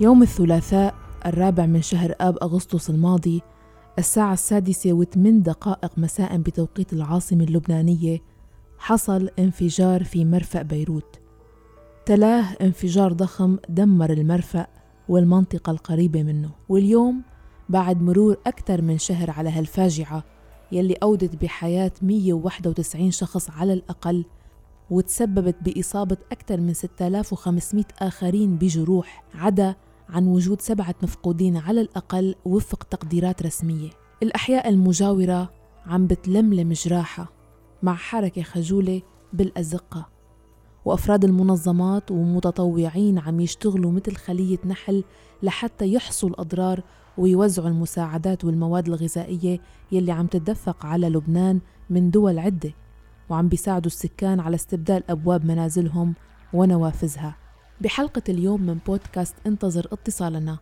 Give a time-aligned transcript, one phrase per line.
[0.00, 0.94] يوم الثلاثاء
[1.26, 3.42] الرابع من شهر آب أغسطس الماضي
[3.98, 8.18] الساعة السادسة وثمان دقائق مساء بتوقيت العاصمة اللبنانية
[8.78, 11.20] حصل انفجار في مرفأ بيروت.
[12.06, 14.66] تلاه انفجار ضخم دمر المرفأ
[15.08, 16.50] والمنطقة القريبة منه.
[16.68, 17.22] واليوم
[17.68, 20.24] بعد مرور أكثر من شهر على هالفاجعة
[20.72, 24.24] يلي أودت بحياة 191 شخص على الأقل
[24.90, 29.74] وتسببت بإصابة أكثر من 6500 آخرين بجروح عدا
[30.10, 33.90] عن وجود سبعة مفقودين على الأقل وفق تقديرات رسمية.
[34.22, 35.50] الأحياء المجاورة
[35.86, 37.32] عم بتلملم جراحة
[37.82, 39.02] مع حركة خجولة
[39.32, 40.08] بالأزقة.
[40.84, 45.04] وأفراد المنظمات ومتطوعين عم يشتغلوا مثل خلية نحل
[45.42, 46.82] لحتى يحصوا الأضرار
[47.18, 49.60] ويوزعوا المساعدات والمواد الغذائية
[49.92, 52.72] يلي عم تدفق على لبنان من دول عدة
[53.28, 56.14] وعم بيساعدوا السكان على استبدال أبواب منازلهم
[56.52, 57.36] ونوافذها.
[57.80, 60.58] بحلقة اليوم من بودكاست انتظر اتصالنا.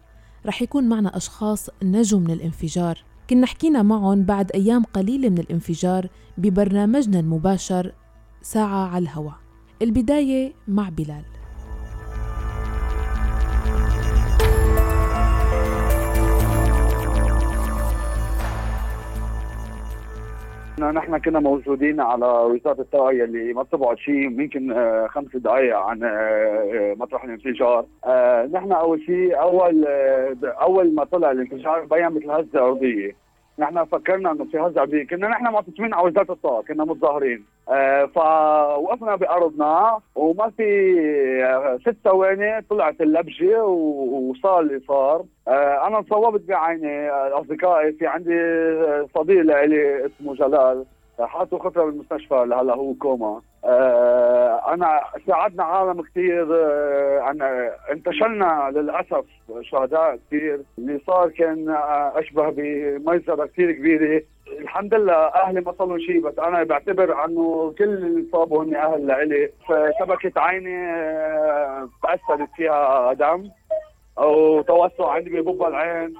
[0.46, 3.04] رح يكون معنا أشخاص نجوا من الانفجار.
[3.30, 6.08] كنا حكينا معهم بعد أيام قليلة من الانفجار
[6.38, 7.92] ببرنامجنا المباشر
[8.42, 9.34] ساعة على الهواء
[9.82, 11.24] البداية مع بلال.
[20.78, 26.04] نحن كنا موجودين على وزارة التوعية اللي ما بتبعد شيء يمكن آه، خمس دقائق عن
[26.04, 27.86] آه، آه، مطرح الانفجار.
[28.52, 29.84] نحن أول شيء أول
[30.44, 33.16] أول ما طلع الانفجار بين مثل هزة أرضية.
[33.58, 35.06] نحن فكرنا إنه في هزة أرضية.
[35.06, 37.44] كنا نحن معتصمين على وزارة الطاقه كنا متظاهرين.
[38.14, 45.24] فوقفنا بأرضنا وما في ست ثواني طلعت اللبجة وصار اللي صار.
[45.86, 47.92] أنا انصوبت بعيني أصدقائي.
[47.92, 48.38] في عندي
[49.14, 50.84] صديق لي اسمه جلال.
[51.20, 53.26] حاطوا خطرة بالمستشفى هلا هو كوما.
[53.26, 53.57] آه
[54.68, 59.24] أنا ساعدنا عالم كثير آه انتشلنا للأسف
[59.60, 60.60] شهداء كثير.
[60.78, 64.22] اللي صار كان آه أشبه بمجزره كثير كبيرة.
[64.58, 69.06] الحمد لله أهلي ما صار شيء بس أنا بعتبر إنه كل اللي صابوا هن أهل
[69.06, 69.50] لإلي.
[69.68, 73.50] فشبكه عيني آه تأثرت فيها دم
[74.16, 76.14] وتوسع عندي ببب العين.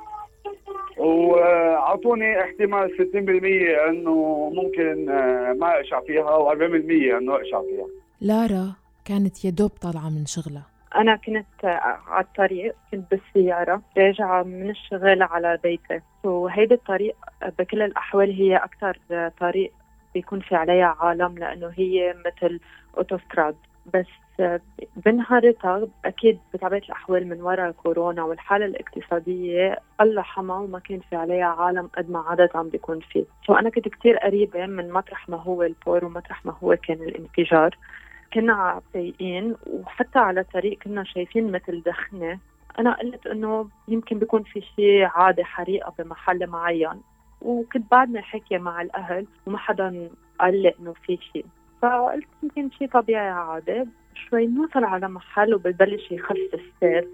[0.99, 7.87] وأعطوني احتمال 60% إنه ممكن آه، ما أقشع فيها و40% إنه أقشع فيها.
[8.21, 10.67] لارا كانت يا دوب طالعة من شغلها.
[10.97, 11.65] أنا كنت
[12.09, 16.01] على الطريق كنت بالسيارة راجعة من الشغل على بيتي.
[16.25, 17.17] وهيدي الطريق
[17.59, 18.99] بكل الأحوال هي أكثر
[19.41, 19.73] طريق
[20.15, 22.61] بيكون في عليها عالم لأنه هي مثل
[22.99, 23.57] أوتوستراد.
[23.95, 24.07] بس
[24.97, 31.47] بنهارتها أكيد بطبيعة الأحوال من وراء كورونا والحالة الاقتصادية الله حما وما كان في عليها
[31.47, 35.37] عالم قد ما عدد عم بيكون فيه، so أنا كنت كثير قريبة من مطرح ما
[35.37, 37.79] هو ال port ومطرح ما هو كان الانفجار.
[38.33, 42.39] كنا سايقين وحتى على الطريق كنا شايفين مثل دخنة.
[42.79, 47.01] أنا قلت إنه يمكن بيكون في شيء عادي حريقة بمحل معين.
[47.43, 50.11] وكنت بعدني حكي مع الأهل وما حدا
[50.41, 51.47] قال لي إنه في شيء
[51.83, 53.85] فقلت يمكن شيء طبيعي عادي
[54.15, 57.09] شوي نوصل على محل وببلش يخف السير.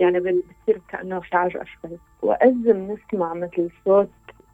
[0.00, 1.98] يعني بتصير كأنه في عجقة شوي.
[2.22, 4.10] وأذن نسمع مثل صوت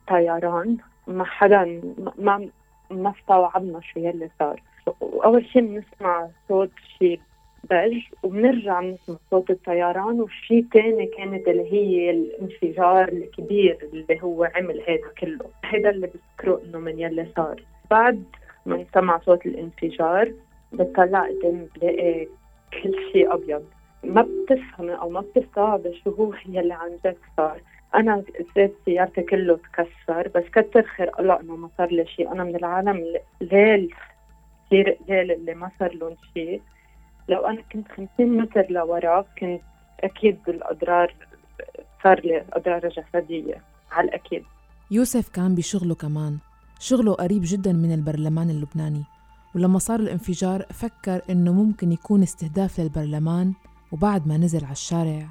[0.09, 0.77] طيران.
[1.07, 1.81] ما حدا
[2.19, 2.49] ما
[2.91, 4.63] ما استوعبنا شو يلي صار.
[5.01, 7.21] وأول شيء بنسمع صوت شيء
[7.71, 10.21] بج وبنرجع نسمع صوت الطيران.
[10.21, 15.51] وشيء تاني كانت اللي هي الانفجار الكبير اللي هو عمل هذا كله.
[15.65, 17.63] هذا اللي بذكره إنه من يلي صار.
[17.91, 18.25] بعد
[18.67, 20.33] من سمع صوت الانفجار
[20.73, 22.29] بتطلع قدام بلاقي
[22.83, 23.65] كل شيء أبيض.
[24.05, 27.61] ما بتفهمي أو ما بتستوعبي شو هو يلي عن جد صار.
[27.95, 28.25] أنا
[28.57, 32.33] زيت سيارتي كله تكسر بس كتر خير الله إنه ما صار لي شيء.
[32.33, 33.05] أنا من العالم
[33.41, 33.95] ليل
[34.67, 36.63] كثير قليل اللي ما صار لهم شيء.
[37.29, 39.61] لو أنا كنت 50 متر لورا كنت
[40.01, 41.15] أكيد الاضرار
[42.03, 43.63] صار لي أضرار جسدية
[43.93, 44.45] على الأكيد.
[44.91, 46.39] يوسف كان بشغله كمان.
[46.79, 49.03] شغله قريب جدا من البرلمان اللبناني
[49.55, 53.53] ولما صار الانفجار فكر إنه ممكن يكون استهداف للبرلمان
[53.93, 55.27] وبعد ما نزل على الشارع.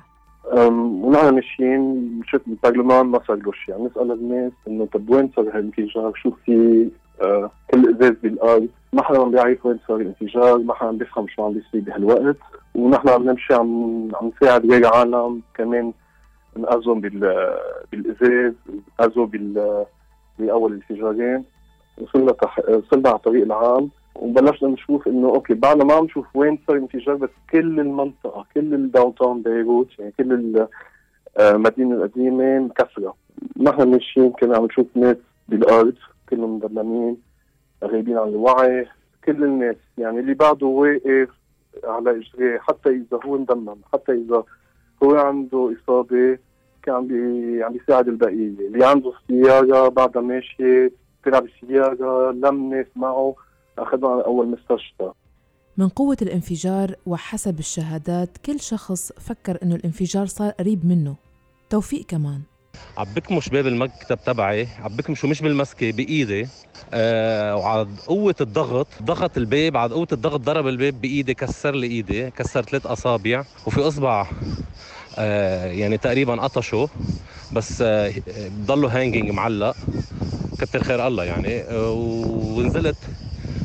[0.54, 3.75] ونحن ماشيين شفت البرلمان ما صار له شيء.
[3.75, 6.90] عم نسأل الناس إنه طب وين صار هالانفجار؟ شو في
[7.22, 11.28] آه كل إزاز بالأرض؟ ما حدا عم بيعرف وين صار الانفجار ما حدا عم بيفهم
[11.28, 12.38] شو عم بيصير بهالوقت.
[12.75, 15.94] ونحن عم نمشي عم عم نساعد غير عالم كمان
[16.57, 17.01] نقزهم
[17.92, 18.54] بالإزاز
[19.00, 19.86] نقزوا بال
[20.39, 21.44] بأول الانفجارين
[21.97, 22.59] وصلنا تح...
[22.69, 27.15] وصلنا على الطريق العام وبلشنا نشوف إنه okay بعدنا ما عم نشوف وين صار انفجار
[27.15, 30.68] بس كل المنطقة كل ال downtown بيروت يعني كل
[31.39, 33.15] المدينة القديمة مكسرة.
[33.57, 35.18] نحن ماشيين كنا عم نشوف ناس
[35.50, 35.95] بالأرض
[36.30, 37.18] كلهم مظلمين
[37.83, 38.88] غايبين عن الوعي
[39.25, 39.75] كل الناس.
[39.97, 41.29] يعني اللي بعده واقف
[41.83, 44.44] على اجريه حتى إذا هو مدمم حتى إذا
[45.03, 46.38] هو عنده إصابة
[46.83, 50.91] كان عم بي عم بيساعد البقيه اللي عنده سياره بعدها ماشيه
[51.25, 53.35] طلع بالسياره لم ناس معه
[53.77, 55.12] اخذهم على أول مستشفى.
[55.77, 61.15] من قوة الانفجار وحسب الشهادات كل شخص فكر إنه الانفجار صار قريب منه.
[61.69, 62.41] توفيق كمان.
[62.97, 66.47] عم بكمش باب المكتب تبعي عم بكمشه مش بالمسكة بإيدي.
[66.94, 72.31] آه وعلى قوة الضغط ضغط الباب على قوة الضغط ضرب الباب بإيدي كسر لي إيدي
[72.31, 74.27] كسر ثلاث أصابع وفي إصبع.
[75.18, 76.89] يعني تقريبا قطشه
[77.54, 78.13] بس آه
[78.65, 79.75] ضله هانجينج معلق.
[80.60, 81.62] كتر خير الله يعني.
[81.62, 81.92] آه
[82.57, 82.95] ونزلت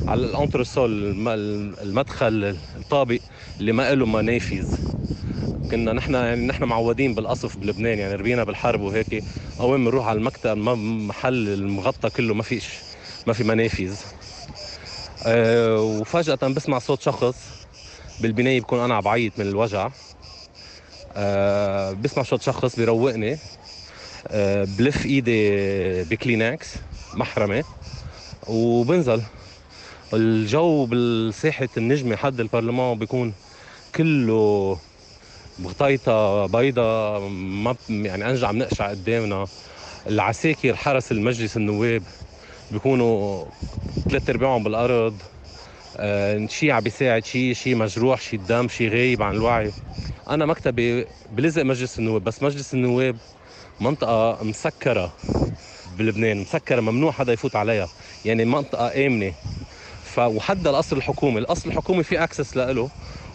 [0.09, 0.91] على الانترسول
[1.83, 3.19] المدخل الطابق
[3.61, 4.67] اللي ما له منافذ.
[5.71, 9.25] كنا نحن يعني نحن معودين بالقصف بلبنان يعني ربينا بالحرب وهيك.
[9.61, 10.57] اول بنروح على المكتب
[11.09, 12.69] محل المغطى كله ما فيش
[13.27, 13.97] ما في منافذ.
[15.79, 17.37] وفجأة بسمع صوت شخص
[18.21, 19.89] بالبناية بكون أنا بعيط من الوجع.
[21.19, 23.39] أه بسمع صوت شخص بيروقني.
[24.29, 26.77] أه بلف إيدي بكلينكس
[27.15, 27.65] محرمة.
[28.49, 29.23] وبنزل.
[30.15, 33.35] الجو بالساحة النجمة حد البرلمان بيكون
[33.95, 34.79] كله
[35.59, 39.49] بغطيطة بيضة ما يعني أنجع عم نقشع قدامنا.
[40.07, 42.03] العساكر حرس المجلس النواب
[42.71, 43.45] بيكونوا
[44.09, 45.23] ثلاث أرباعهم بالأرض.
[45.23, 45.38] آه
[46.49, 49.73] شي عم بيساعد شي شي مجروح شي دم شي غايب عن الوعي.
[50.31, 53.17] أنا مكتبي بلزق مجلس النواب بس مجلس النواب
[53.81, 55.13] منطقة مسكرة
[55.99, 57.89] بلبنان مسكرة ممنوع حدا يفوت عليها
[58.25, 59.33] يعني منطقة آمنة.
[60.05, 62.89] ف وحد القصر الحكومي القصر الحكومي في access له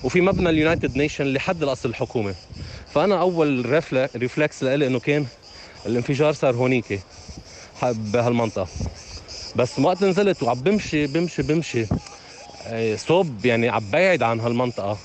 [0.04, 2.34] وفي مبنى ال United Nations لحد القصر الحكومي.
[2.94, 3.66] فأنا أول
[4.16, 5.26] reflex لإلي إنه كان
[5.86, 7.00] الانفجار صار هونيك
[7.84, 8.68] بهالمنطقة.
[9.56, 11.86] بس وقت نزلت وعم بمشي بمشي بمشي
[12.96, 14.98] صوب يعني عم بعد عن هالمنطقة.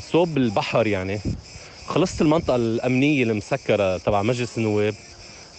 [0.00, 1.20] صوب البحر يعني.
[1.86, 4.94] خلصت المنطقة الأمنية المسكره تبع مجلس النواب.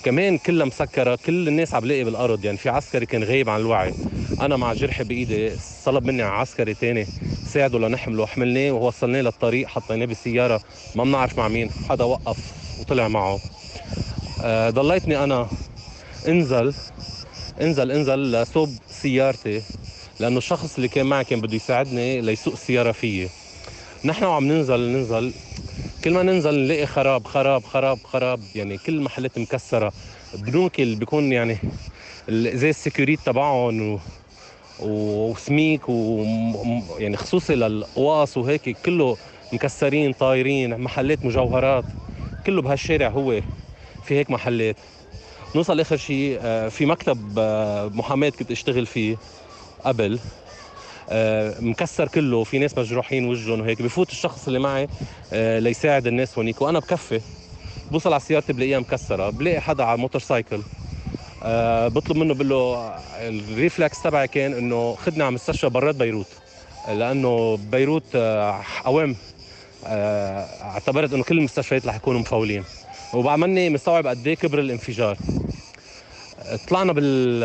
[0.03, 2.45] كمان كلها مسكرة كل الناس عم لاقي بالأرض.
[2.45, 3.93] يعني في عسكري كان غايب عن الوعي.
[4.41, 5.51] أنا مع جرحي بإيدي.
[5.85, 7.05] طلب مني عسكري تاني.
[7.45, 8.25] ساعده لنحمله.
[8.25, 9.67] حملناه ووصلناه للطريق.
[9.67, 10.61] حطيناه بالسيارة.
[10.95, 11.69] ما بنعرف مع مين.
[11.89, 12.37] حدا وقف
[12.79, 13.39] وطلع معه.
[14.41, 15.47] آه ضليتني أنا.
[16.27, 16.73] انزل.
[17.61, 19.61] انزل انزل لصوب سيارتي.
[20.21, 23.29] لأنه الشخص اللي كان معي كان بده يساعدني ليسوق السيارة فيي.
[24.05, 25.33] نحن وعم ننزل ننزل.
[26.03, 28.39] كل ما ننزل نلاقي خراب خراب خراب خراب.
[28.55, 29.93] يعني كل المحلات مكسرة.
[30.33, 31.57] بنوك اللي بيكون يعني
[32.29, 33.99] زي السكيوريت تبعهم و...
[34.79, 36.23] وسميك و
[36.99, 39.17] يعني خصوصي للقواص وهيك كله
[39.53, 41.85] مكسرين طايرين محلات مجوهرات.
[42.45, 43.41] كله بهالشارع هو
[44.03, 44.75] في هيك محلات.
[45.55, 46.39] نوصل آخر شيء
[46.69, 47.39] في مكتب
[47.95, 49.17] محاماة كنت أشتغل فيه.
[49.85, 50.19] قبل
[51.59, 53.81] مكسر كله في ناس مجروحين وجههم وهيك.
[53.81, 54.87] بفوت الشخص اللي معي
[55.59, 57.21] ليساعد الناس هونيك وأنا بكفي.
[57.91, 59.29] بوصل على سيارتي بلاقيها مكسرة.
[59.29, 60.61] بلاقي حدا على motorcycle.
[61.43, 66.27] أه بطلب منه بقول له ال reflex تبعي كان إنه خدني على مستشفى برات بيروت.
[66.87, 68.61] لأنه بيروت أه
[70.61, 72.63] اعتبرت إنه كل المستشفيات رح يكونوا مفولين
[73.13, 75.17] وبعملني مستوعب قد إيه كبر الانفجار.
[76.67, 77.43] طلعنا بال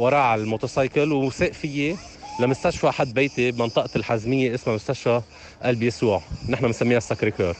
[0.00, 1.96] وراه على الموتوسيكل وساق فيي
[2.40, 5.22] لمستشفى حد بيتي بمنطقة الحزمية اسمها مستشفى
[5.62, 6.22] قلب يسوع.
[6.48, 7.56] نحن بنسميها السكريكور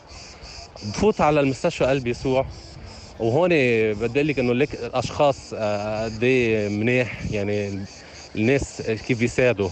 [0.83, 2.47] بفوت على المستشفى قلب يسوع
[3.21, 7.85] وهون بدي أقول لك إنه لك الأشخاص قد إيه منيح يعني
[8.37, 9.69] الناس كيف بيساعدوا.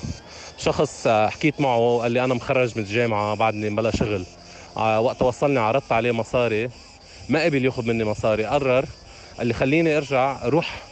[0.58, 4.24] شخص حكيت معه قال لي أنا مخرج من الجامعة بعدني بلا شغل.
[4.76, 6.70] وقت وصلني عرضت عليه مصاري
[7.28, 8.84] ما قبل ياخذ مني مصاري قرر
[9.38, 10.82] قال لي خليني ارجع روح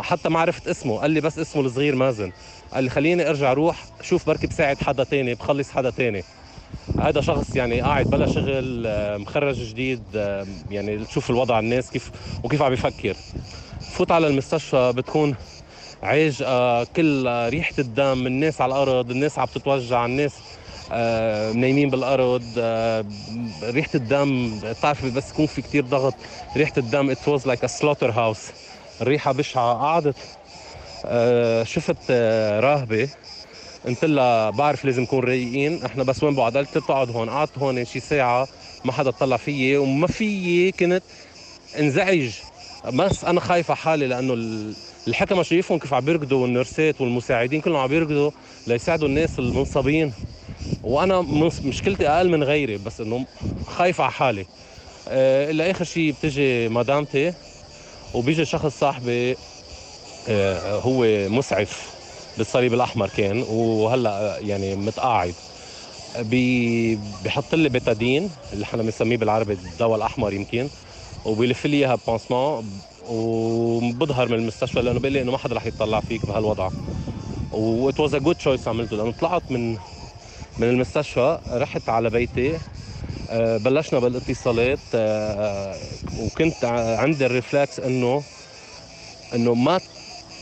[0.00, 2.32] حتى ما عرفت اسمه قال لي بس اسمه الصغير مازن.
[2.72, 6.24] قال لي خليني ارجع روح شوف بركي بساعد حدا تاني بخلص حدا تاني.
[6.98, 8.86] هذا شخص يعني قاعد بلا شغل
[9.18, 10.02] مخرج جديد
[10.70, 12.10] يعني تشوف الوضع الناس كيف
[12.44, 13.16] وكيف عم بيفكر
[13.92, 15.34] فوت على المستشفى بتكون
[16.02, 16.42] عيج
[16.96, 20.32] كل ريحة الدم الناس على الأرض الناس عم تتوجع الناس
[21.54, 22.42] نايمين بالأرض
[23.62, 26.14] ريحة الدم بتعرف بس يكون في كتير ضغط
[26.56, 28.52] ريحة الدم it was like a slaughterhouse
[29.02, 30.16] الريحة بشعة قعدت.
[31.68, 32.10] شفت
[32.60, 33.08] راهبة
[33.86, 35.84] قلت لها بعرف لازم نكون رايقين.
[35.84, 37.30] إحنا بس وين بقعد قالت بتقعد هون.
[37.30, 38.48] قعدت هون شي ساعة
[38.84, 41.02] ما حدا طلع فيي وما فيي كنت
[41.78, 42.30] انزعج.
[42.92, 44.34] بس أنا خايف على حالي لأنه
[45.08, 48.30] الحكمة شايفهم كيف عم بيركضوا والنرسات والمساعدين كلهم عم بيركضوا
[48.66, 50.12] ليساعدوا الناس المنصابين
[50.82, 51.20] وأنا
[51.64, 53.24] مشكلتي أقل من غيري بس إنه
[53.66, 54.46] خايف على حالي.
[55.08, 57.32] أه إلا آخر شيء بتجي مدامتي
[58.14, 59.36] وبيجي شخص صاحبي
[60.28, 61.90] أه هو مسعف
[62.38, 65.34] بالصليب الأحمر كان وهلأ يعني متقاعد.
[67.24, 70.68] بحط لي Bétadine اللي إحنا بنسميه بالعربي الدواء الأحمر يمكن
[71.24, 72.64] وبيلف لي إياها pansement
[73.10, 76.68] وبظهر من المستشفى لأنه بيقول لي إنه ما حدا رح يطلع فيك بهالوضع.
[77.52, 79.76] what was a good choice عملته لأنه طلعت من
[80.58, 82.58] من المستشفى رحت على بيتي
[83.30, 85.74] آه، بلشنا بالاتصالات آه،
[86.20, 86.64] وكنت
[86.98, 88.22] عندي ال reflex انه
[89.34, 89.80] إنه ما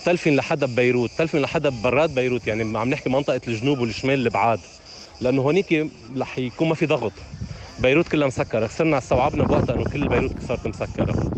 [0.04, 4.60] تلفن لحدا ببيروت تلفن لحدا برات بيروت يعني عم نحكي منطقة الجنوب والشمال البعاد
[5.20, 5.86] لأنه هونيك
[6.18, 7.12] رح يكون ما في ضغط.
[7.78, 11.30] بيروت كلها مسكرة خسرنا استوعبنا بوقتها إنه كل بيروت صارت مسكرة.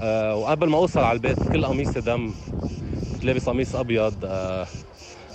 [0.00, 2.30] أه وقبل ما أوصل على البيت كل قميصي دم
[3.12, 4.66] كنت لابس قميص أبيض أه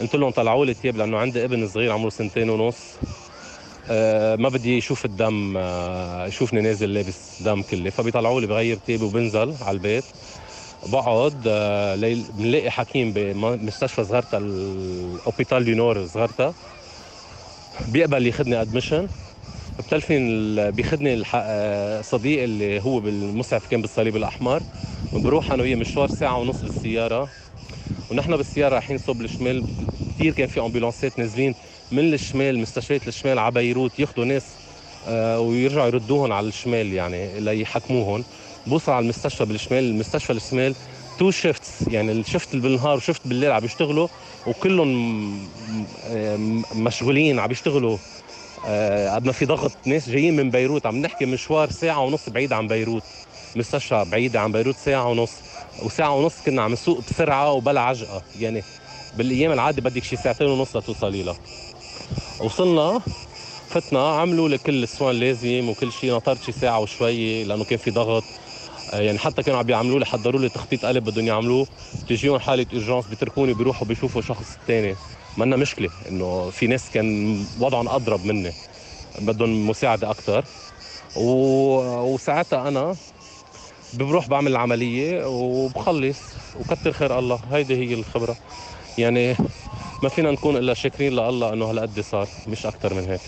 [0.01, 2.75] قلت لهم طلعوا لي ثياب لأنه عندي ابن صغير عمره سنتين ونص.
[3.89, 7.89] أه ما بدي يشوف الدم أه يشوفني نازل لابس دم كله.
[7.89, 10.03] فبيطلعوا لي بغير ثيابي وبنزل على البيت.
[10.87, 11.95] بقعد آه،
[12.37, 16.53] بنلاقي حكيم بمستشفى زغرتا ال hôpital du Nord زغرتا.
[17.87, 19.07] بيقبل ياخذني admission
[19.79, 24.63] بتلفين بياخذني آه، صديق اللي هو بالمسعف كان بالصليب الأحمر.
[25.13, 27.29] بنروح أنا وياه مشوار ساعة ونص بالسيارة.
[28.11, 29.63] ونحن بالسيارة رايحين صوب الشمال.
[30.17, 31.55] كثير كان في ambulanceات نازلين
[31.91, 34.43] من الشمال مستشفيات الشمال على بيروت ياخذوا ناس
[35.07, 38.23] آه، ويرجعوا يردوهم على الشمال يعني ليحكموهم
[38.67, 40.75] بوصل على المستشفى بالشمال المستشفى الشمال
[41.19, 44.07] two shifts يعني ال shift بالنهار و shift بالليل عم بيشتغلوا
[44.47, 44.89] وكلهم
[46.75, 47.97] مشغولين عم بيشتغلوا
[48.67, 50.85] آه، قد ما في ضغط ناس جايين من بيروت.
[50.85, 53.03] عم نحكي مشوار ساعة ونص بعيد عن بيروت.
[53.55, 55.31] مستشفى بعيدة عن بيروت ساعة ونص.
[55.79, 58.21] وساعة ونص كنا عم نسوق بسرعة وبلا عجقة.
[58.39, 58.63] يعني
[59.17, 61.35] بالأيام العادية بدك شي ساعتين ونص لتوصلي لها
[62.39, 63.01] وصلنا
[63.69, 67.91] فتنا عملوا لي كل السوان لازم وكل شيء نطرت شي ساعة وشوية لأنه كان في
[67.91, 68.23] ضغط.
[68.93, 71.67] آه، يعني حتى كانوا عم بيعملوا لي حضروا لي تخطيط قلب بدهم يعملوه.
[72.03, 74.95] بتجيهم حالة اورجانس بيتركوني بيروحوا بيشوفوا شخص ثاني
[75.37, 78.53] منا مشكلة إنه في ناس كان وضعهم أضرب مني.
[79.19, 80.45] بدهم مساعدة أكثر
[81.15, 81.21] و...
[82.13, 82.95] وساعتها أنا
[83.93, 86.19] بروح بعمل العملية وبخلص
[86.59, 87.39] وكتر خير الله.
[87.51, 88.35] هيدي هي الخبرة.
[88.97, 89.35] يعني
[90.03, 93.21] ما فينا نكون إلا شاكرين لله إنه هالقد صار مش أكثر من هيك.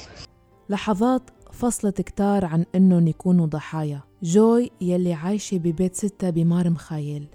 [0.70, 4.02] لحظات فصلت كتار عن إنهم يكونوا ضحايا.
[4.24, 7.28] جوي يلي عايشة ببيت ستة بمار مخايل.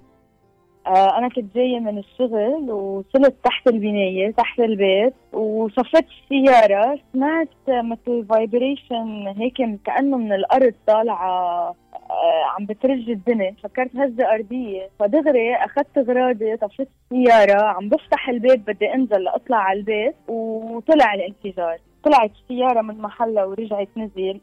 [0.89, 8.27] آه، أنا كنت جاية من الشغل وصلت تحت البناية تحت البيت وصفت السيارة سمعت مثل
[8.31, 11.75] فايبريشن هيك كأنه من الأرض طالعة
[12.11, 13.55] آه، عم بترج الدنيا.
[13.63, 14.89] فكرت هزة أرضية.
[14.99, 21.79] فدغري أخذت غراضي طفيت السيارة عم بفتح البيت بدي أنزل لأطلع على البيت وطلع الانفجار.
[22.05, 24.41] طلعت السيارة من محلها ورجعت نزل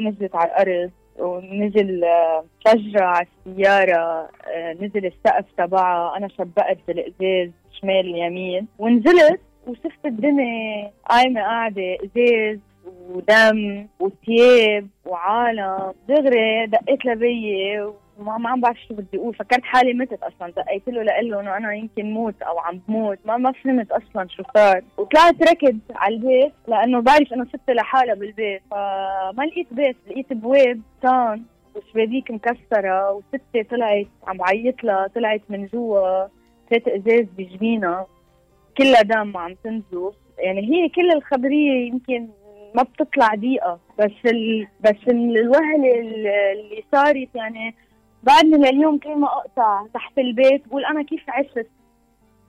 [0.00, 0.90] نزلت على الأرض.
[1.18, 2.04] ونزل
[2.66, 10.90] شجرة على السيارة آه، نزل السقف تبعها أنا شبقت بالإزاز شمال يمين ونزلت وشفت الدنيا
[11.10, 12.58] قايمة قاعدة إزاز
[13.10, 17.86] ودم وثياب وعالم دغري دقيت لبيي
[18.18, 19.34] وما ما عم بعرف شو بدي أقول.
[19.34, 20.52] فكرت حالي متت أصلا.
[20.56, 23.18] دقيت له لقول له إنه أنا يمكن موت أو عم بموت.
[23.24, 24.82] ما ما فهمت أصلا شو صار.
[24.96, 28.62] وطلعت ركض على البيت لأنه بعرف إنه ست لحالها بالبيت.
[28.70, 31.42] فما لقيت بيت لقيت بواب تان
[31.74, 35.06] وشبابيك مكسرة وستي طلعت عم بعيط لها.
[35.06, 36.26] طلعت من جوا
[36.70, 38.06] ثلاث إزاز بجبينها
[38.78, 42.28] كلها دم عم تنزف يعني هي كل الخبرية يمكن
[42.74, 43.78] ما بتطلع دقيقة.
[43.98, 44.66] بس ال...
[44.80, 46.00] بس الوهلة
[46.52, 47.74] اللي صارت يعني
[48.26, 51.66] بعدني لليوم كل ما أقطع تحت البيت بقول أنا كيف عشت؟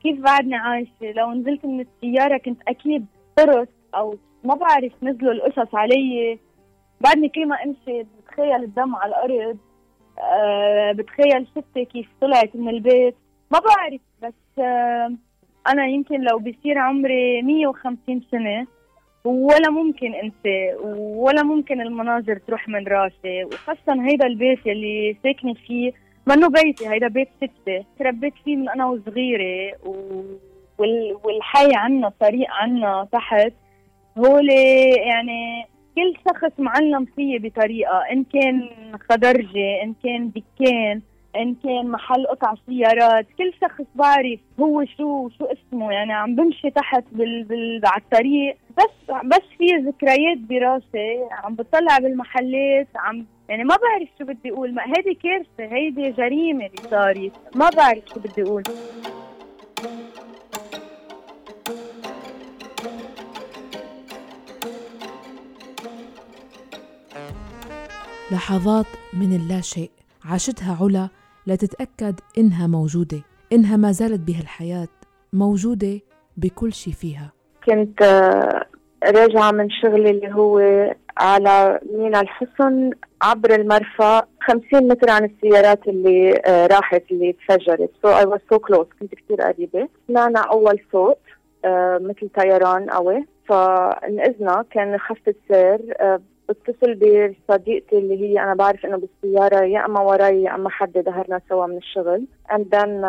[0.03, 3.05] كيف بعدني عايشة؟ لو نزلت من السيارة كنت أكيد
[3.35, 6.39] طرت أو ما بعرف نزلوا القصص علي.
[7.01, 9.57] بعدني كل ما أمشي بتخيل الدم على الأرض
[10.19, 13.15] أه بتخيل ستي كيف طلعت من البيت.
[13.51, 15.13] ما بعرف بس أه
[15.67, 18.67] أنا يمكن لو بصير عمري 150 سنة
[19.23, 25.91] ولا ممكن انسى ولا ممكن المناظر تروح من راسي وخاصة هيدا البيت اللي ساكنة فيه
[26.27, 27.85] منه بيتي هيدا بيت ستة.
[27.99, 30.21] تربيت فيه من أنا وصغيرة و...
[30.77, 31.17] وال...
[31.23, 33.53] والحي عنا طريق عنا تحت
[34.17, 38.69] هولي يعني كل شخص معلم فيي بطريقة إن كان
[39.09, 41.01] خضرجة إن كان دكان
[41.35, 46.69] إن كان محل قطع سيارات كل شخص بعرف هو شو شو اسمه يعني عم بمشي
[46.69, 47.81] تحت بال, بال...
[47.85, 48.57] على الطريق.
[48.77, 54.73] بس بس في ذكريات براسي عم بطلع بالمحلات عم يعني ما بعرف شو بدي أقول.
[54.73, 57.31] ما هيدي كارثة هيدي جريمة اللي صارت.
[57.55, 58.63] ما بعرف شو بدي أقول.
[68.31, 69.91] لحظات من اللاشيء
[70.25, 71.09] عاشتها علا
[71.47, 73.21] لتتأكد إنها موجودة
[73.53, 74.87] إنها ما زالت بهالحياة
[75.33, 75.99] موجودة
[76.37, 77.36] بكل شيء فيها.
[77.67, 78.65] كنت آه،
[79.03, 80.59] راجعة من شغلي اللي هو
[81.17, 87.89] على مينا الحصن عبر المرفأ 50 متر عن السيارات اللي آه، راحت اللي تفجرت.
[88.01, 89.87] so I was so close كنت كثير قريبة.
[90.07, 91.19] سمعنا أول صوت
[91.65, 93.25] آه، مثل طيران قوي.
[93.47, 95.79] فانقذنا كان خفت السير
[96.49, 101.41] بتصل بصديقتي اللي هي أنا بعرف إنه بالسيارة يا أما وراي يا أما حد ظهرنا
[101.49, 102.25] سوا من الشغل.
[102.51, 103.01] and then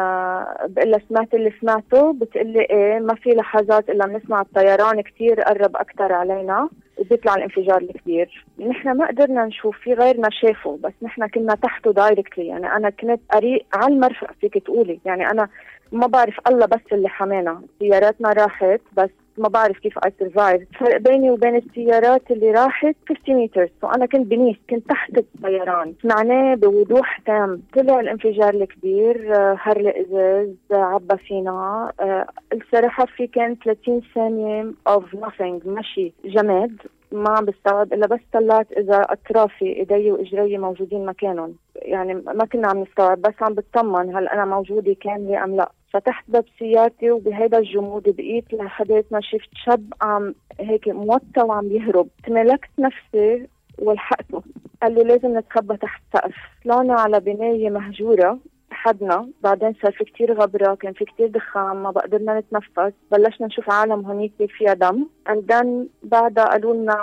[0.68, 5.40] بقول لها سمعت اللي سمعته بتقول لي إيه ما في لحظات إلا بنسمع الطيران كثير
[5.40, 6.68] قرب أكثر علينا
[6.98, 12.46] وبيطلع الانفجار الكبير نحن ما قدرنا نشوف في غيرنا شافه بس نحن كنا تحته directly
[12.46, 15.00] يعني أنا كنت قريب على المرفأ فيك تقولي.
[15.04, 15.48] يعني أنا
[15.92, 20.96] ما بعرف الله بس اللي حمانا سياراتنا راحت بس ما بعرف كيف I survived الفرق
[20.96, 25.94] بيني وبين السيارات اللي راحت 50 متر وأنا كنت بنص كنت تحت الطيران.
[26.02, 27.62] سمعناه بوضوح تام.
[27.76, 35.16] طلع الانفجار الكبير آه، هر الازاز عبى فينا آه، الصراحة في كان 30 ثانية of
[35.16, 36.76] nothing مشي جماد.
[37.12, 41.54] ما عم بستوعب إلا بس طلعت إذا أطرافي إيدي وإجري موجودين مكانهم.
[41.76, 45.72] يعني ما كنا عم نستوعب بس عم بطمن هل أنا موجودة كاملة أم لا.
[45.92, 52.08] فتحت باب سيارتي وبهيدا الجمود بقيت لحد ما شفت شاب عم هيك موطى وعم يهرب.
[52.26, 54.42] تملكت نفسي ولحقته.
[54.82, 56.34] قال لي لازم نتخبى تحت سقف.
[56.64, 58.38] طلعنا على بناية مهجورة
[58.70, 59.28] حدنا.
[59.42, 62.94] بعدين صار في كتير غبرة كان في كتير دخان ما بقدرنا نتنفس.
[63.12, 65.06] بلشنا نشوف عالم هونيك فيها دم.
[65.28, 66.94] And بعدها قالوا لنا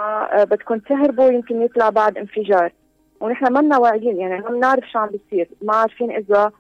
[0.41, 2.73] آه، بدكم تهربوا يمكن يطلع بعد انفجار.
[3.19, 5.49] ونحن منا واعيين يعني ما بنعرف شو عم بيصير.
[5.61, 6.51] ما عارفين إذا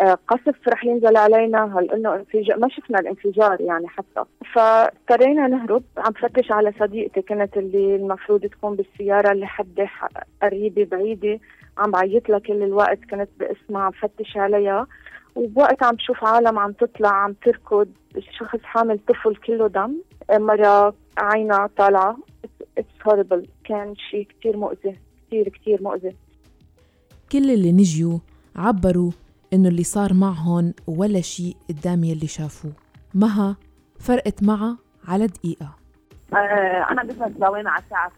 [0.00, 1.78] قصف رح ينزل علينا.
[1.78, 4.24] هل إنه انفجار؟ ما شفنا الانفجار يعني حتى.
[4.54, 5.82] فاضطرينا نهرب.
[5.98, 9.88] عم فتش على صديقتي كانت اللي المفروض تكون بالسيارة اللي حدي
[10.42, 11.38] قريبة بعيدة.
[11.78, 14.86] عم بعيط لها كل الوقت كنت باسمها عم فتش عليها.
[15.34, 17.88] وبوقت عم بشوف عالم عم تطلع عم تركض.
[18.38, 19.94] شخص حامل طفل كله دم.
[20.30, 22.16] مرة عينها طالعة.
[22.78, 24.96] اتس هوربل كان شيء كتير مؤذي.
[25.26, 26.16] كتير كتير مؤذي.
[27.32, 28.18] كل اللي نجيوا
[28.56, 29.10] عبروا
[29.52, 32.72] إنه اللي صار معهم ولا شيء قدام يلي شافوه.
[33.14, 33.56] مها
[33.98, 34.76] فرقت معها
[35.08, 35.80] على دقيقة.
[36.34, 38.12] آه، أنا بزنس لوين على الساعة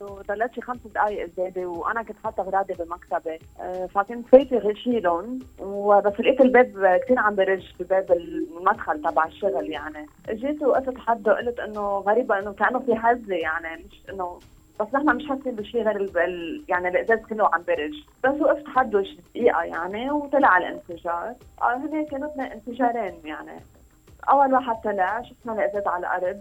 [0.00, 3.38] 6 وضلت خمس دقائق زيادة وأنا كنت حاطة أغراضي بالمكتبة.
[3.60, 9.70] آه، فكنت فايتة غشيلهم وبس لقيت الباب كثير عم برج في باب المدخل تبع الشغل
[9.70, 10.06] يعني.
[10.28, 14.38] اجيت وقفت حده وقلت إنه غريبة إنه كأنه في هزه يعني مش إنه
[14.80, 16.64] بس نحن مش حاسين بشيء غير ال...
[16.68, 17.94] يعني الإزاز كله عم برج.
[18.24, 21.34] بس وقفت حده دقيقة يعني وطلع الانفجار.
[21.62, 23.60] آه هن كانوا انفجارين يعني.
[24.30, 26.40] أول واحد طلع شفنا الإزاز على الأرض.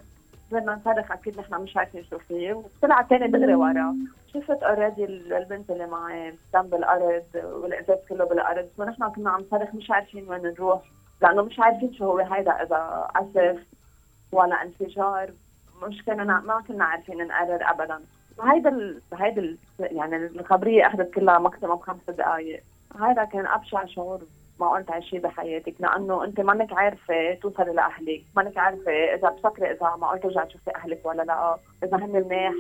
[0.52, 2.54] بدنا نصرخ أكيد نحن مش عارفين شو فيه.
[2.54, 3.96] وطلع الثاني دغري ورا.
[4.34, 8.68] شفت already البنت اللي معي دم بالارض والإزاز كله بالأرض.
[8.78, 10.82] ونحن كنا عم نصرخ مش عارفين وين نروح.
[11.22, 13.64] لأنه مش عارفين شو هو هيدا إذا قصف
[14.32, 15.30] ولا انفجار.
[15.84, 18.00] مش كنا ما كنا عارفين نقرر ابدا.
[18.44, 19.58] هيدا ال...
[19.80, 22.64] يعني الخبرية أخذت كلها maximum خمس دقائق
[23.00, 24.22] هذا كان أبشع شعور
[24.60, 29.96] ما قلت تعيشيه بحياتك لأنه أنت مانك عارفة توصلي لأهلك، مانك عارفة إذا بتفكري إذا
[30.02, 32.54] ما قلت ترجعي تشوفي أهلك ولا لا، إذا هن منيح،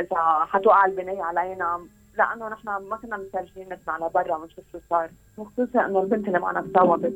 [0.00, 1.80] إذا حتوقع البنايه علينا،
[2.18, 6.60] لأنه نحن ما كنا مترجين نطلع لبرا ونشوف شو صار، وخصوصا إنه البنت اللي معنا
[6.60, 7.14] تصوبت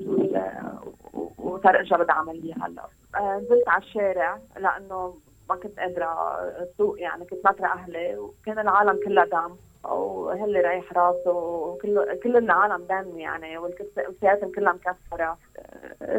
[1.39, 2.83] وصار اجى بدها عملية هلا.
[3.17, 5.15] آه، نزلت على الشارع لأنه
[5.49, 11.31] ما كنت قادرة أسوق يعني كنت ناطره أهلي وكان العالم كلها دم وهلي رايح راسه
[11.31, 15.39] وكل كل العالم دم يعني والسياسة كلها مكسره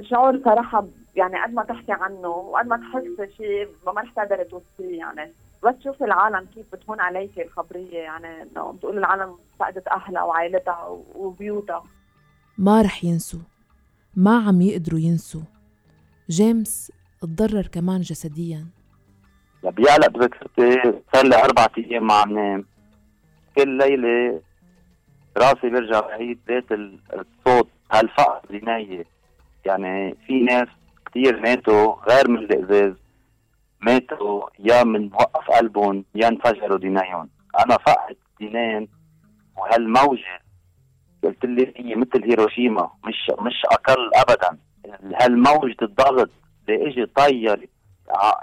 [0.02, 0.86] شعور صراحة
[1.16, 5.32] يعني قد ما تحكي عنه وقد ما تحس شيء ما رح تقدر توصفيه يعني.
[5.64, 11.84] بس تشوف العالم كيف بتهون عليك الخبرية يعني إنه بتقول العالم فقدت أهلها وعائلتها وبيوتها.
[12.58, 13.40] ما رح ينسوا.
[14.16, 15.42] ما عم يقدروا ينسوا.
[16.30, 18.66] جيمس تضرر كمان جسديا.
[19.70, 22.66] بيعلق بذكرتي صار لي أربع أيام ما عم نام.
[23.58, 24.42] كل ليلة
[25.38, 29.06] راسي بيرجع بعيد بيت الصوت هالفقر بناية.
[29.66, 30.68] يعني في ناس
[31.06, 32.94] كثير ماتوا غير من الإزاز
[33.82, 38.88] ماتوا يا من وقف قلبهم يا انفجروا دينيهم أنا فقدت دينين
[39.58, 40.42] وهالموجة.
[41.24, 44.58] قلت لي هي مثل هيروشيما مش مش أقل ابدا.
[45.22, 46.30] هالموجة الضغط
[46.70, 47.70] اللي أجي طير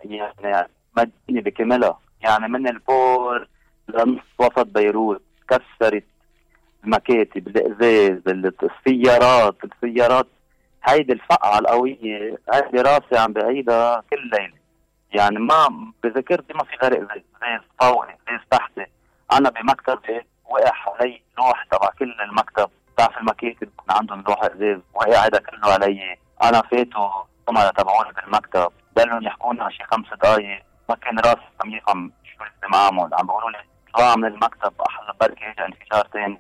[0.05, 3.49] يعني مدينة بكاملها يعني من البور
[3.89, 6.05] لنص وسط بيروت كسرت
[6.85, 8.23] المكاتب الازاز
[8.63, 10.27] السيارات السيارات.
[10.85, 14.63] هيدي الفقعة القوية هيدي راسي عم بعيدها كل ليلة.
[15.15, 18.87] يعني ما بذاكرتي ما في غير ازاز فوقي ازاز تحتي.
[19.33, 22.71] أنا بمكتبي وقع علي لوح تبع كل المكتب.
[22.95, 24.79] بتعرف المكاتب؟ عندهم لوح إزاز.
[24.95, 26.17] وقع هذا كله علي.
[26.43, 28.73] أنا فاتوا الزملاء تبعوني بالمكتب.
[28.99, 30.63] ضلوا يحكونا شي خمس دقايق.
[30.95, 33.59] كان راسي عم يفهم شو لازم اعمل عم بيقولوا لي
[33.95, 36.39] اطلع من المكتب أحلى بركي اجى انفجار ثاني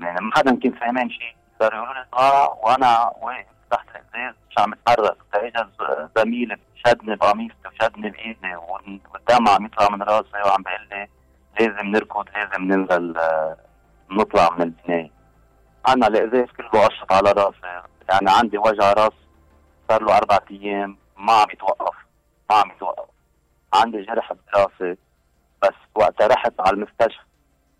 [0.00, 1.36] يعني ما حدا يمكن فاهمين شيء.
[1.60, 5.16] صاروا يقولوا لي اطلع وأنا واقف تحت الازاز مش عم أتحرك.
[5.34, 5.68] اجى
[6.16, 11.08] زميلي شدني بقميصتي وشدني بإيدي والدم عم يطلع من راسي وعم بيقول لي
[11.60, 13.56] لازم نركض لازم ننزل آه،
[14.10, 15.10] نطلع من البنايه
[15.88, 17.82] أنا الازاز كله قشط على راسي.
[18.10, 19.12] يعني عندي وجع راس
[19.88, 21.94] صار له أربع أيام ما عم يتوقف
[22.50, 23.08] ما عم يتوقف.
[23.74, 24.96] عندي جرح براسي
[25.62, 27.22] بس وقتها رحت على المستشفى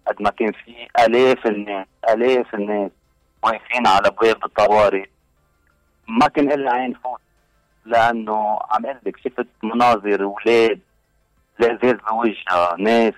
[0.07, 2.90] قد ما كان في آلاف الناس آلاف الناس
[3.42, 5.07] واقفين على ابواب الطوارئ
[6.09, 7.20] ما كان إلا عين فوت
[7.85, 10.81] لأنه عم أقول لك شفت مناظر أولاد
[11.59, 13.14] لازاز بوجهها ناس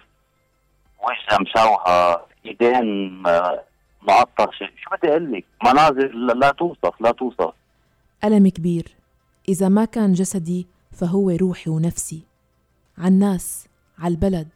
[0.98, 3.64] وجهها مشوهة إيدين آه،
[4.02, 7.54] معطشه شو بدي أقول لك؟ مناظر لا توصف لا توصف.
[8.24, 8.84] ألم كبير.
[9.48, 12.22] إذا ما كان جسدي فهو روحي ونفسي.
[13.04, 14.48] عالناس عالبلد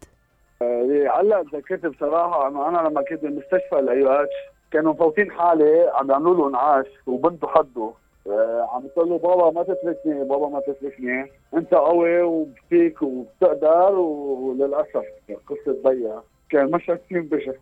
[0.63, 4.35] اللي هلا تذكرت بصراحة إنه أنا لما كنت بمستشفى الايواتش
[4.71, 7.93] كانوا مفوتين حالي عم يعملوا له انعاش وبنته حده.
[8.27, 11.31] آه، عم تقول له بابا ما تتركني بابا ما تتركني.
[11.55, 15.05] أنت قوي وبفيك وبتقدر وللأسف
[15.47, 17.53] قصة بيا كان مشهد كثير بشع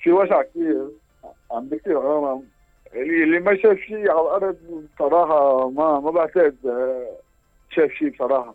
[0.00, 0.88] في وجع كثير
[1.50, 2.42] عم بكثير غرام
[2.94, 4.56] اللي اللي ما شاف شيء على الأرض
[4.96, 7.16] بصراحة ما ما بعتقد آه،
[7.70, 8.54] شاف شيء بصراحة.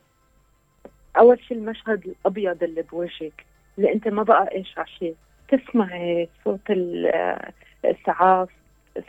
[1.20, 3.46] أول شيء المشهد الأبيض اللي بوجهك
[3.78, 5.14] اللي أنت ما بقى إيش عشان
[5.50, 8.50] تسمعي صوت الاسعاف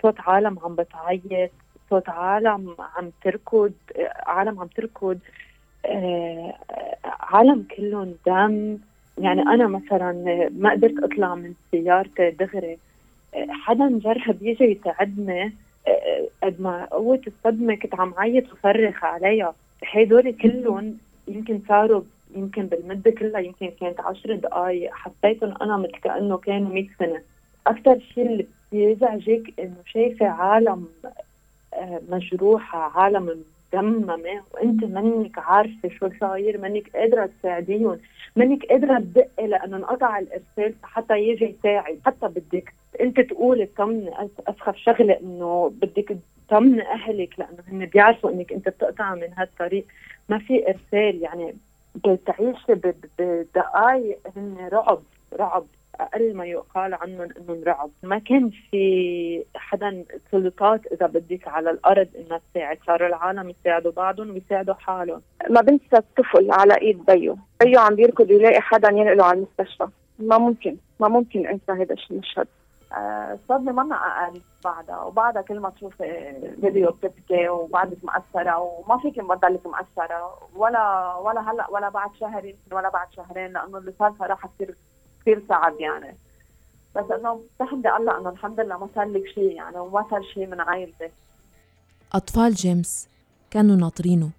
[0.02, 1.50] صوت عالم عم بتعيط
[1.90, 3.72] صوت عالم عم تركض
[4.26, 5.18] عالم عم تركض
[5.86, 6.54] آه،
[7.04, 8.78] عالم كلهم دم.
[9.18, 10.12] يعني أنا مثلا
[10.58, 12.78] ما قدرت أطلع من سيارتي دغري.
[13.50, 15.52] حدا جرب يجي يساعدني
[15.88, 19.54] آه، قد ما قوة الصدمة كنت عم عيط وصرخ عليها.
[19.94, 20.98] هدول كلهم
[21.30, 22.02] يمكن صاروا
[22.34, 24.90] يمكن بالمدة كلها يمكن كانت عشر دقايق.
[24.94, 27.22] حسيتهم أنا مثل كأنه كانوا 100 سنة.
[27.66, 30.88] أكثر شيء اللي بيزعجك إنه شايفة عالم
[31.74, 34.42] آه، مجروحة عالم مدممة.
[34.54, 37.98] وأنت منك عارفة شو صاير منك قادرة تساعديهم
[38.36, 41.98] منك قادرة تدقي لأنه انقطع الإرسال حتى يجي يساعد.
[42.06, 44.10] حتى بدك أنت تقولي طمني
[44.48, 46.16] أسخف شغلة إنه بدك
[46.48, 49.84] تطمني أهلك لأنه هن بيعرفوا إنك أنت بتقطع من هالطريق.
[50.30, 51.54] ما في إرسال يعني
[52.26, 52.74] تعيشي
[53.18, 54.98] بدقائق هن رعب
[55.38, 55.64] رعب
[56.00, 62.08] أقل ما يقال عنهم إنهم رعب، ما كان في حدا سلطات إذا بدك على الأرض
[62.18, 65.20] إنها تساعد، صاروا العالم يساعدوا بعضهم ويساعدوا حالهم.
[65.50, 69.88] ما بنسى الطفل على إيد بيو، بيو عم بيركض يلاقي حدا ينقله على المستشفى،
[70.18, 72.46] ما ممكن ما ممكن أنسى هذا المشهد.
[72.92, 79.66] الصدمة ما أقل بعدها وبعدها كل ما تشوفي فيديو بتبكي وبعدك مأثرة وما فيك تضلك
[79.66, 84.74] مأثرة ولا ولا هلأ ولا بعد شهر ولا بعد شهرين لأنه اللي صار صراحة كثير
[85.20, 86.16] كثير صعب يعني.
[86.96, 90.46] بس إنه بحمد الله إنه الحمد لله ما صار لك شيء يعني وما صار شيء
[90.46, 91.08] من عائلتي
[92.12, 93.08] أطفال جيمس
[93.50, 94.30] كانوا ناطرينه.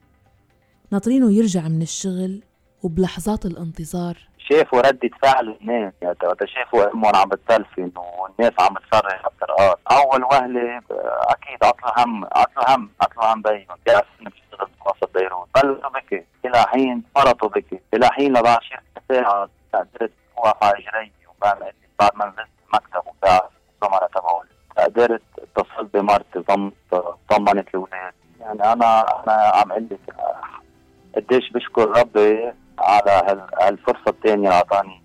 [0.92, 2.42] ناطرينه يرجع من الشغل
[2.84, 4.18] وبلحظات الانتظار.
[4.50, 6.16] شافوا ردة فعل الناس يعني
[6.46, 10.82] شافوا امهم عم بتلفن والناس عم بتصرخ بطرقات أول وهلة
[11.22, 16.24] أكيد عطلة هم عطلة هم عطلة هم بيهم بيعرف إنه بيشتغل بوسط بيروت بلشوا بكي
[16.46, 17.80] إلى حين فرطوا بكي.
[17.94, 18.76] إلى حين لبعد شي
[19.10, 21.12] ساعة قدرت اوقف على رجلي
[22.00, 23.42] بعد ما نزلت المكتب وساعد
[23.84, 26.42] الزملاء تبعولي قدرت اتصلت بمرتي
[27.30, 30.00] طمنت الاولاد يعني أنا أنا عم أقول لك
[31.16, 35.02] قديش بشكر ربي على هالفرصة الثانية اللي اعطاني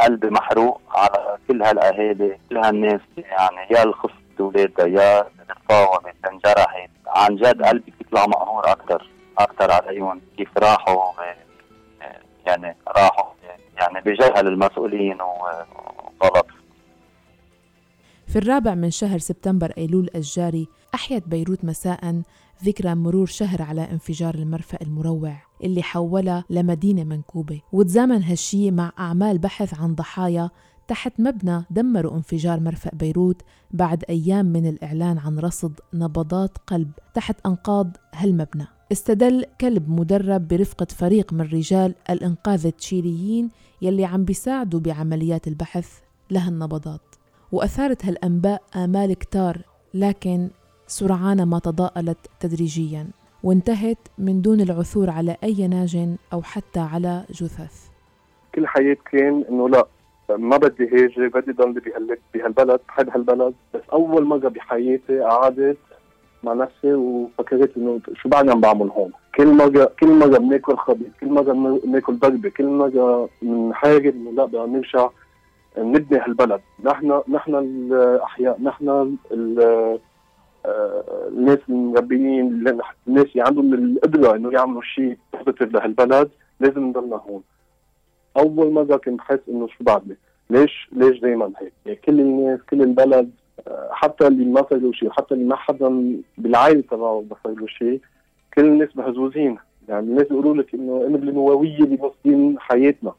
[0.00, 4.10] قلبي محروق على كل هالأهالي كل هالناس يعني يا الخص
[4.40, 6.90] اولادها يا تفاوضت انجرحت.
[7.06, 11.12] عن جد قلبي بيطلع مقهور أكثر أكثر عليهم كيف راحوا
[12.46, 13.32] يعني راحوا
[13.76, 16.46] يعني بجهل المسؤولين وغلط.
[18.26, 22.22] في الرابع من شهر سبتمبر أيلول الجاري أحيت بيروت مساء
[22.64, 27.60] ذكرى مرور شهر على انفجار المرفأ المروع اللي حولها لمدينة منكوبة.
[27.72, 30.50] وتزامن هالشي مع أعمال بحث عن ضحايا
[30.88, 37.36] تحت مبنى دمروا انفجار مرفأ بيروت بعد أيام من الإعلان عن رصد نبضات قلب تحت
[37.46, 38.66] أنقاض هالمبنى.
[38.92, 43.50] استدل كلب مدرب برفقة فريق من رجال الإنقاذ التشيليين
[43.82, 45.88] يلي عم بيساعدوا بعمليات البحث
[46.30, 47.00] لها النبضات
[47.52, 49.62] وأثارت هالأنباء آمال كتار
[49.94, 50.50] لكن
[50.86, 53.06] سرعان ما تضاءلت تدريجيا
[53.42, 57.88] وانتهت من دون العثور على أي ناج أو حتى على جثث.
[58.54, 59.86] كل حياتي كان إنه لا
[60.30, 61.82] ما بدي هاجر بدي ضل
[62.34, 63.54] بهالبلد بحب هالبلد.
[63.74, 65.76] بس أول مرة بحياتي قعدت
[66.42, 71.08] مع نفسي وفكرت إنه شو بعدني عم بعمل هون؟ كل مرة كل مرة بناكل خبيث
[71.20, 71.52] كل مرة
[71.84, 75.08] بناكل ضربة كل مرة بنحارب إنه لا بدنا نرجع
[75.78, 76.60] نبني هالبلد.
[76.84, 79.16] نحن نحن الأحياء نحن
[81.28, 82.66] الناس المربيين
[83.08, 87.42] الناس اللي عندهم القدرة إنه يعملوا شيء بوزيتيف لهالبلد لازم نضلنا هون.
[88.36, 90.16] أول مرة كنت حاسس إنه شو بعدني؟
[90.50, 93.30] ليش؟ ليش دائما هيك؟ يعني كل الناس كل البلد
[93.90, 97.66] حتى اللي ما صار له شيء حتى اللي ما حدا بالعائلة تبعه ما صار له
[97.66, 98.00] شيء
[98.54, 99.58] كل الناس مهزوزين.
[99.88, 103.12] يعني الناس بيقولوا لك إنه أنا بالنوويه اللي حياتنا.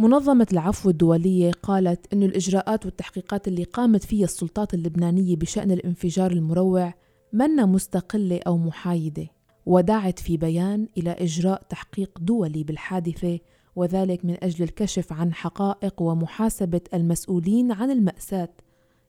[0.00, 6.94] منظمة العفو الدولية قالت أن الإجراءات والتحقيقات اللي قامت فيها السلطات اللبنانية بشأن الانفجار المروع
[7.32, 9.26] منا مستقلة أو محايدة
[9.66, 13.38] ودعت في بيان إلى إجراء تحقيق دولي بالحادثة
[13.76, 18.54] وذلك من أجل الكشف عن حقائق ومحاسبة المسؤولين عن المأساة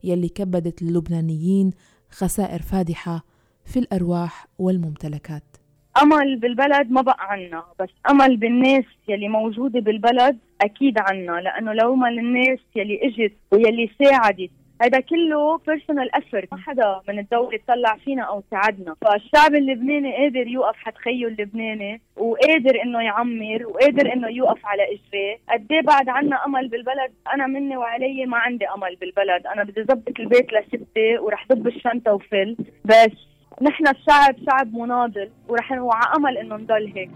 [0.03, 1.71] يلي كبدت اللبنانيين
[2.09, 3.25] خسائر فادحة
[3.65, 5.60] في الأرواح والممتلكات.
[6.03, 11.95] أمل بالبلد ما بقى عنا بس أمل بالناس يلي موجودة بالبلد أكيد عنا لأنه لو
[11.95, 14.49] ما الناس يلي إجت ويلي ساعدت
[14.81, 20.47] هذا كله personal effort ما حدا من الدولة طلع فينا أو ساعدنا فالشعب اللبناني قادر
[20.47, 26.09] يوقف حد خيه اللبناني وقادر إنه يعمر وقادر إنه يوقف على اجريه قد إيه بعد
[26.09, 29.47] عنا أمل بالبلد؟ أنا مني وعليي ما عندي أمل بالبلد.
[29.47, 33.30] أنا بدي ظبط البيت لستي ورح ضب الشنطة وفل بس
[33.61, 37.11] نحن الشعب شعب مناضل ورح وعلى أمل إنه نضل هيك.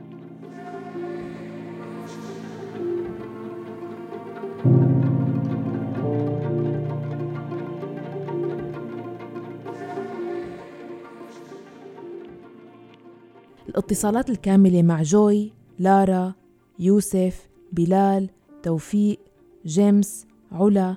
[13.69, 16.33] الاتصالات الكاملة مع جوي، لارا،
[16.79, 18.29] يوسف، بلال،
[18.63, 19.19] توفيق،
[19.65, 20.95] جيمس، علا،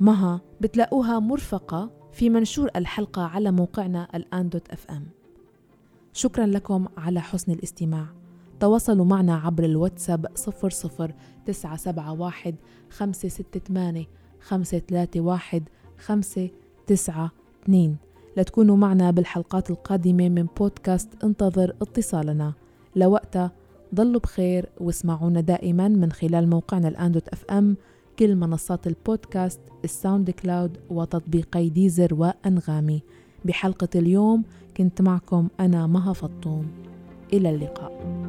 [0.00, 5.06] مها بتلاقوها مرفقة في منشور الحلقة على موقعنا الآن dot FM
[6.12, 8.06] شكرا لكم على حسن الاستماع.
[8.60, 11.10] تواصلوا معنا عبر الواتساب 00
[11.46, 12.54] 971
[12.90, 14.06] 568
[14.40, 15.64] 531
[15.98, 17.96] 592
[18.36, 22.52] لتكونوا معنا بالحلقات القادمة من بودكاست انتظر اتصالنا.
[22.96, 23.52] لوقتها
[23.94, 27.76] ضلوا بخير واسمعونا دائما من خلال موقعنا الآن dot FM
[28.18, 33.02] كل منصات البودكاست الساوند كلاود وتطبيقي ديزر وأنغامي.
[33.44, 34.42] بحلقة اليوم
[34.76, 36.66] كنت معكم أنا مها فطوم.
[37.32, 38.23] إلى اللقاء.